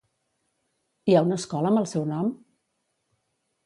Hi 1.13 1.17
ha 1.19 1.23
una 1.27 1.39
escola 1.43 1.71
amb 1.73 1.85
el 1.85 1.89
seu 1.95 2.11
nom? 2.17 2.35